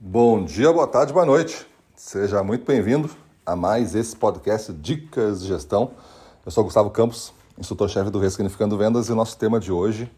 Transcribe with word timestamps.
Bom 0.00 0.44
dia, 0.44 0.72
boa 0.72 0.86
tarde, 0.86 1.12
boa 1.12 1.26
noite. 1.26 1.66
Seja 1.96 2.40
muito 2.44 2.64
bem-vindo 2.64 3.10
a 3.44 3.56
mais 3.56 3.96
esse 3.96 4.14
podcast 4.14 4.72
Dicas 4.72 5.40
de 5.40 5.48
Gestão. 5.48 5.90
Eu 6.46 6.52
sou 6.52 6.62
Gustavo 6.62 6.88
Campos, 6.90 7.32
instrutor-chefe 7.58 8.08
do 8.08 8.20
Ressignificando 8.20 8.78
Vendas, 8.78 9.08
e 9.08 9.12
o 9.12 9.16
nosso 9.16 9.36
tema 9.36 9.58
de 9.58 9.72
hoje 9.72 10.08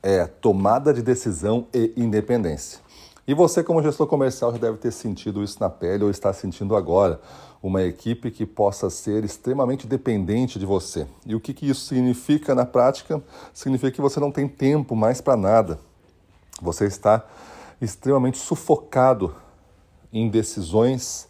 é 0.00 0.28
tomada 0.28 0.94
de 0.94 1.02
decisão 1.02 1.66
e 1.74 1.92
independência. 1.96 2.78
E 3.26 3.34
você, 3.34 3.64
como 3.64 3.82
gestor 3.82 4.06
comercial, 4.06 4.52
já 4.52 4.58
deve 4.58 4.78
ter 4.78 4.92
sentido 4.92 5.42
isso 5.42 5.58
na 5.58 5.68
pele 5.68 6.04
ou 6.04 6.10
está 6.10 6.32
sentindo 6.32 6.76
agora. 6.76 7.20
Uma 7.60 7.82
equipe 7.82 8.30
que 8.30 8.46
possa 8.46 8.88
ser 8.90 9.24
extremamente 9.24 9.88
dependente 9.88 10.56
de 10.56 10.64
você. 10.64 11.04
E 11.26 11.34
o 11.34 11.40
que, 11.40 11.52
que 11.52 11.68
isso 11.68 11.84
significa 11.84 12.54
na 12.54 12.64
prática? 12.64 13.20
Significa 13.52 13.90
que 13.90 14.00
você 14.00 14.20
não 14.20 14.30
tem 14.30 14.46
tempo 14.46 14.94
mais 14.94 15.20
para 15.20 15.36
nada. 15.36 15.80
Você 16.62 16.84
está 16.84 17.24
extremamente 17.80 18.38
sufocado 18.38 19.34
em 20.12 20.28
decisões 20.28 21.28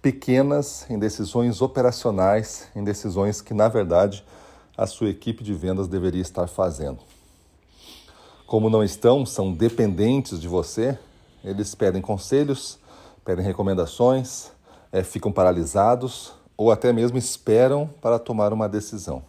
pequenas, 0.00 0.86
em 0.88 0.98
decisões 0.98 1.60
operacionais, 1.60 2.68
em 2.74 2.84
decisões 2.84 3.40
que, 3.40 3.52
na 3.52 3.68
verdade, 3.68 4.24
a 4.76 4.86
sua 4.86 5.08
equipe 5.08 5.42
de 5.42 5.52
vendas 5.52 5.88
deveria 5.88 6.22
estar 6.22 6.46
fazendo. 6.46 7.00
Como 8.46 8.70
não 8.70 8.82
estão, 8.82 9.26
são 9.26 9.52
dependentes 9.52 10.40
de 10.40 10.46
você, 10.46 10.96
eles 11.42 11.74
pedem 11.74 12.00
conselhos, 12.00 12.78
pedem 13.24 13.44
recomendações, 13.44 14.50
é, 14.92 15.02
ficam 15.02 15.32
paralisados 15.32 16.32
ou 16.56 16.70
até 16.70 16.92
mesmo 16.92 17.18
esperam 17.18 17.90
para 18.00 18.18
tomar 18.18 18.52
uma 18.52 18.68
decisão. 18.68 19.22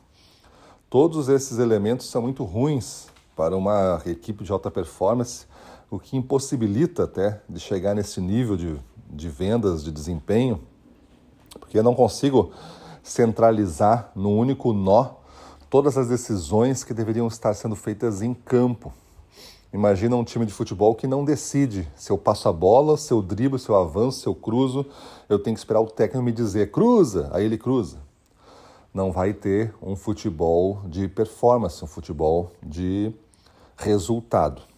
Todos 0.89 1.29
esses 1.29 1.59
elementos 1.59 2.09
são 2.09 2.21
muito 2.21 2.43
ruins 2.43 3.07
para 3.35 3.55
uma 3.55 4.01
equipe 4.05 4.43
de 4.43 4.51
alta 4.51 4.71
performance 4.71 5.45
o 5.89 5.99
que 5.99 6.15
impossibilita 6.15 7.03
até 7.03 7.41
de 7.49 7.59
chegar 7.59 7.95
nesse 7.95 8.21
nível 8.21 8.55
de, 8.55 8.79
de 9.09 9.27
vendas, 9.27 9.83
de 9.83 9.91
desempenho, 9.91 10.61
porque 11.59 11.77
eu 11.77 11.83
não 11.83 11.95
consigo 11.95 12.51
centralizar 13.01 14.11
no 14.15 14.29
único 14.29 14.71
nó 14.71 15.15
todas 15.69 15.97
as 15.97 16.07
decisões 16.07 16.83
que 16.83 16.93
deveriam 16.93 17.27
estar 17.27 17.53
sendo 17.53 17.75
feitas 17.75 18.21
em 18.21 18.33
campo. 18.33 18.93
Imagina 19.71 20.15
um 20.15 20.23
time 20.23 20.45
de 20.45 20.53
futebol 20.53 20.95
que 20.95 21.05
não 21.05 21.23
decide 21.23 21.87
se 21.95 22.11
eu 22.11 22.17
passo 22.17 22.49
a 22.49 22.53
bola, 22.53 22.97
se 22.97 23.11
eu 23.11 23.21
driblo, 23.21 23.59
se 23.59 23.69
eu 23.69 23.75
avanço, 23.75 24.21
se 24.21 24.27
eu 24.27 24.33
cruzo. 24.33 24.85
Eu 25.27 25.37
tenho 25.37 25.55
que 25.55 25.59
esperar 25.59 25.79
o 25.79 25.85
técnico 25.85 26.23
me 26.23 26.31
dizer 26.31 26.71
cruza, 26.71 27.29
aí 27.31 27.45
ele 27.45 27.57
cruza. 27.57 27.97
Não 28.91 29.11
vai 29.11 29.31
ter 29.31 29.73
um 29.79 29.95
futebol 29.95 30.81
de 30.85 31.07
performance, 31.07 31.83
um 31.83 31.87
futebol 31.87 32.51
de 32.63 33.13
resultado. 33.77 34.68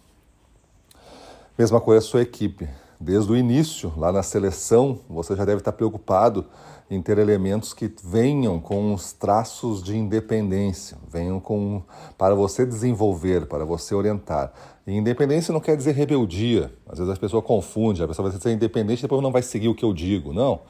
Mesma 1.58 1.82
coisa 1.82 2.00
a 2.00 2.10
sua 2.10 2.22
equipe. 2.22 2.68
Desde 3.00 3.32
o 3.32 3.36
início, 3.36 3.92
lá 3.98 4.12
na 4.12 4.24
seleção, 4.24 5.00
você 5.10 5.36
já 5.36 5.44
deve 5.44 5.58
estar 5.58 5.72
preocupado 5.72 6.46
em 6.90 7.02
ter 7.02 7.18
elementos 7.18 7.74
que 7.74 7.92
venham 8.04 8.60
com 8.60 8.94
os 8.94 9.12
traços 9.12 9.82
de 9.82 9.98
independência, 9.98 10.98
venham 11.10 11.40
com 11.40 11.82
para 12.18 12.36
você 12.36 12.66
desenvolver, 12.66 13.48
para 13.48 13.66
você 13.66 13.96
orientar. 13.96 14.54
E 14.86 14.96
independência 14.96 15.54
não 15.54 15.60
quer 15.60 15.76
dizer 15.76 15.94
rebeldia. 15.94 16.72
Às 16.88 17.00
vezes 17.00 17.14
a 17.14 17.18
pessoa 17.18 17.42
confunde, 17.42 18.04
a 18.04 18.08
pessoa 18.08 18.30
vai 18.30 18.40
ser 18.40 18.52
independente 18.52 19.00
e 19.00 19.02
depois 19.04 19.22
não 19.22 19.32
vai 19.32 19.42
seguir 19.42 19.68
o 19.68 19.76
que 19.76 19.86
eu 19.86 19.94
digo. 19.94 20.32
Não. 20.32 20.62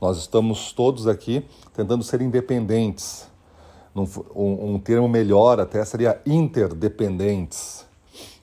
Nós 0.00 0.18
estamos 0.18 0.72
todos 0.72 1.06
aqui 1.06 1.44
tentando 1.74 2.02
ser 2.02 2.20
independentes. 2.22 3.28
Um, 3.94 4.74
um 4.74 4.78
termo 4.78 5.08
melhor 5.08 5.60
até 5.60 5.84
seria 5.84 6.20
interdependentes. 6.26 7.84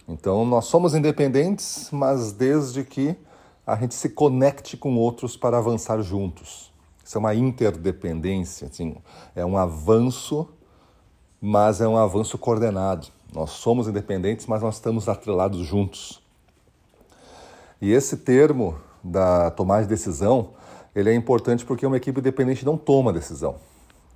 Então, 0.07 0.45
nós 0.45 0.65
somos 0.65 0.93
independentes, 0.93 1.89
mas 1.91 2.31
desde 2.31 2.83
que 2.83 3.15
a 3.65 3.75
gente 3.75 3.93
se 3.93 4.09
conecte 4.09 4.75
com 4.75 4.97
outros 4.97 5.37
para 5.37 5.57
avançar 5.57 6.01
juntos. 6.01 6.71
Isso 7.03 7.17
é 7.17 7.19
uma 7.19 7.35
interdependência, 7.35 8.67
assim, 8.67 8.95
é 9.35 9.45
um 9.45 9.57
avanço, 9.57 10.47
mas 11.39 11.81
é 11.81 11.87
um 11.87 11.97
avanço 11.97 12.37
coordenado. 12.37 13.07
Nós 13.33 13.51
somos 13.51 13.87
independentes, 13.87 14.45
mas 14.45 14.61
nós 14.61 14.75
estamos 14.75 15.07
atrelados 15.07 15.59
juntos. 15.65 16.21
E 17.81 17.91
esse 17.91 18.17
termo 18.17 18.77
da 19.03 19.49
tomada 19.51 19.83
de 19.83 19.89
decisão, 19.89 20.49
ele 20.95 21.09
é 21.09 21.15
importante 21.15 21.65
porque 21.65 21.85
uma 21.85 21.97
equipe 21.97 22.19
independente 22.19 22.65
não 22.65 22.77
toma 22.77 23.13
decisão. 23.13 23.55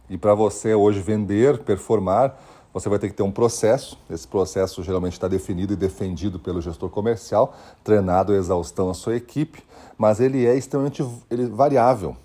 E 0.09 0.18
para 0.18 0.35
você 0.35 0.75
hoje 0.75 1.00
vender, 1.00 1.59
performar, 1.59 2.40
você 2.75 2.90
vai 2.90 3.00
ter 3.00 3.08
que 3.08 3.16
ter 3.16 3.24
um 3.24 3.31
processo. 3.31 3.97
Esse 4.09 4.28
processo 4.28 4.84
geralmente 4.84 5.13
está 5.13 5.30
definido 5.30 5.72
e 5.72 5.78
defendido 5.78 6.38
pelo 6.38 6.62
gestor 6.62 6.90
comercial, 6.90 7.56
treinado 7.86 8.34
a 8.34 8.36
exaustão 8.36 8.90
a 8.90 8.94
sua 8.94 9.16
equipe, 9.16 9.63
mas 9.97 10.19
ele 10.19 10.46
é 10.46 10.58
extremamente 10.58 11.02
ele, 11.31 11.46
variável. 11.46 12.18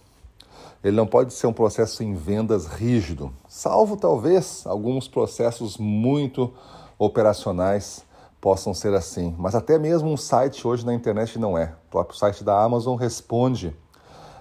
Ele 0.83 0.97
não 0.97 1.07
pode 1.07 1.33
ser 1.35 1.47
um 1.47 1.53
processo 1.53 2.03
em 2.03 2.15
vendas 2.15 2.67
rígido, 2.67 3.33
salvo 3.49 3.97
talvez 3.97 4.65
alguns 4.67 5.07
processos 5.07 5.79
muito 5.79 6.53
operacionais 6.99 8.05
possam 8.41 8.75
ser 8.75 8.93
assim. 8.93 9.33
Mas 9.39 9.55
até 9.55 9.79
mesmo 9.79 10.11
um 10.11 10.17
site 10.17 10.67
hoje 10.67 10.85
na 10.85 10.93
internet 10.93 11.39
não 11.39 11.57
é. 11.57 11.75
O 11.87 11.91
próprio 11.93 12.19
site 12.19 12.43
da 12.43 12.61
Amazon 12.61 12.97
responde 12.97 13.73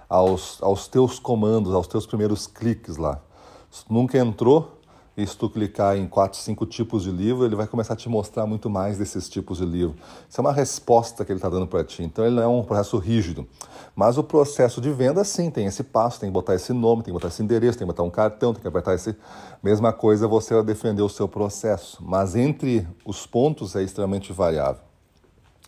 aos, 0.10 0.58
aos 0.64 0.88
teus 0.88 1.20
comandos, 1.20 1.72
aos 1.72 1.86
teus 1.86 2.08
primeiros 2.08 2.48
cliques 2.48 2.98
lá. 2.98 3.22
Se 3.70 3.84
nunca 3.88 4.18
entrou, 4.18 4.79
e 5.20 5.28
se 5.28 5.36
tu 5.36 5.50
clicar 5.50 5.98
em 5.98 6.08
quatro, 6.08 6.40
cinco 6.40 6.66
tipos 6.66 7.04
de 7.04 7.12
livro, 7.12 7.46
ele 7.46 7.56
vai 7.56 7.68
começar 7.68 7.94
a 7.94 7.96
te 7.98 8.08
mostrar 8.08 8.46
muito 8.46 8.70
mais 8.70 8.98
desses 8.98 9.28
tipos 9.28 9.58
de 9.58 9.66
livro. 9.66 9.96
Isso 10.30 10.40
é 10.40 10.42
uma 10.42 10.54
resposta 10.54 11.26
que 11.26 11.32
ele 11.32 11.40
está 11.40 11.50
dando 11.50 11.68
para 11.68 11.84
ti. 11.84 12.04
Então 12.04 12.26
ele 12.26 12.36
não 12.36 12.44
é 12.44 12.48
um 12.48 12.64
processo 12.64 12.98
rígido. 12.98 13.46
Mas 13.94 14.18
o 14.18 14.24
processo 14.24 14.80
de 14.80 14.90
venda, 14.92 15.26
sim, 15.26 15.52
tem 15.52 15.66
esse 15.66 15.84
passo, 15.84 16.22
tem 16.22 16.30
que 16.30 16.34
botar 16.34 16.56
esse 16.56 16.72
nome, 16.72 17.04
tem 17.04 17.14
que 17.14 17.20
botar 17.20 17.28
esse 17.28 17.44
endereço, 17.44 17.78
tem 17.78 17.86
que 17.86 17.94
botar 17.94 18.04
um 18.04 18.10
cartão, 18.10 18.54
tem 18.54 18.62
que 18.62 18.68
apertar 18.68 18.96
esse. 18.96 19.14
Mesma 19.62 19.92
coisa 19.92 20.26
você 20.26 20.54
vai 20.54 20.64
defender 20.64 21.02
o 21.02 21.10
seu 21.10 21.28
processo. 21.28 22.02
Mas 22.02 22.34
entre 22.34 22.88
os 23.06 23.28
pontos 23.28 23.76
é 23.76 23.84
extremamente 23.84 24.32
variável. 24.32 24.82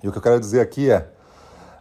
E 0.02 0.08
o 0.08 0.14
que 0.14 0.18
eu 0.18 0.22
quero 0.22 0.40
dizer 0.40 0.62
aqui 0.62 0.90
é, 0.90 1.12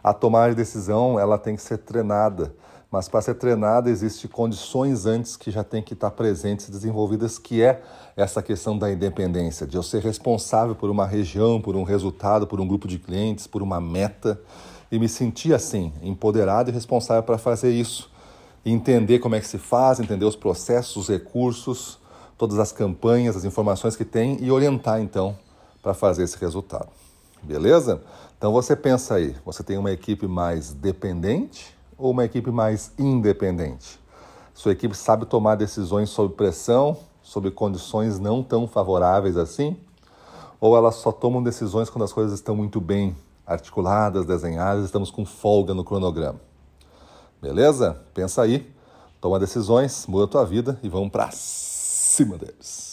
a 0.03 0.13
tomada 0.13 0.49
de 0.49 0.55
decisão 0.55 1.17
ela 1.17 1.37
tem 1.37 1.55
que 1.55 1.61
ser 1.61 1.77
treinada 1.77 2.53
mas 2.91 3.07
para 3.07 3.21
ser 3.21 3.35
treinada 3.35 3.89
existe 3.89 4.27
condições 4.27 5.05
antes 5.05 5.37
que 5.37 5.49
já 5.49 5.63
tem 5.63 5.81
que 5.81 5.93
estar 5.93 6.11
presentes 6.11 6.67
e 6.67 6.71
desenvolvidas, 6.71 7.39
que 7.39 7.61
é 7.63 7.81
essa 8.17 8.43
questão 8.43 8.77
da 8.77 8.91
independência, 8.91 9.65
de 9.65 9.77
eu 9.77 9.81
ser 9.81 10.01
responsável 10.03 10.75
por 10.75 10.89
uma 10.89 11.07
região, 11.07 11.61
por 11.61 11.77
um 11.77 11.83
resultado, 11.83 12.45
por 12.45 12.59
um 12.59 12.67
grupo 12.67 12.89
de 12.89 12.99
clientes, 12.99 13.47
por 13.47 13.61
uma 13.61 13.79
meta, 13.79 14.41
e 14.91 14.99
me 14.99 15.07
sentir 15.07 15.53
assim, 15.53 15.93
empoderado 16.03 16.69
e 16.69 16.73
responsável 16.73 17.23
para 17.23 17.37
fazer 17.37 17.71
isso. 17.71 18.11
Entender 18.65 19.19
como 19.19 19.35
é 19.35 19.39
que 19.39 19.47
se 19.47 19.57
faz, 19.57 20.01
entender 20.01 20.25
os 20.25 20.35
processos, 20.35 20.97
os 20.97 21.07
recursos, 21.07 21.97
todas 22.37 22.59
as 22.59 22.73
campanhas, 22.73 23.37
as 23.37 23.45
informações 23.45 23.95
que 23.95 24.03
tem 24.03 24.37
e 24.43 24.51
orientar 24.51 24.99
então 24.99 25.37
para 25.81 25.93
fazer 25.93 26.23
esse 26.23 26.37
resultado. 26.37 26.89
Beleza? 27.41 28.01
Então 28.37 28.51
você 28.51 28.75
pensa 28.75 29.15
aí, 29.15 29.33
você 29.45 29.63
tem 29.63 29.77
uma 29.77 29.93
equipe 29.93 30.27
mais 30.27 30.73
dependente 30.73 31.79
ou 32.01 32.11
uma 32.11 32.25
equipe 32.25 32.49
mais 32.51 32.91
independente? 32.97 33.99
Sua 34.53 34.71
equipe 34.71 34.95
sabe 34.95 35.25
tomar 35.25 35.55
decisões 35.55 36.09
sob 36.09 36.33
pressão, 36.33 36.97
sob 37.21 37.49
condições 37.51 38.19
não 38.19 38.43
tão 38.43 38.67
favoráveis 38.67 39.37
assim? 39.37 39.77
Ou 40.59 40.75
elas 40.75 40.95
só 40.95 41.11
tomam 41.11 41.41
decisões 41.41 41.89
quando 41.89 42.03
as 42.03 42.11
coisas 42.11 42.33
estão 42.33 42.55
muito 42.55 42.81
bem 42.81 43.15
articuladas, 43.45 44.25
desenhadas, 44.25 44.85
estamos 44.85 45.11
com 45.11 45.25
folga 45.25 45.73
no 45.73 45.83
cronograma? 45.83 46.39
Beleza? 47.41 47.99
Pensa 48.13 48.41
aí, 48.41 48.71
toma 49.19 49.39
decisões, 49.39 50.05
muda 50.07 50.25
a 50.25 50.27
tua 50.27 50.45
vida 50.45 50.79
e 50.83 50.89
vamos 50.89 51.09
para 51.09 51.29
cima 51.31 52.37
deles. 52.37 52.90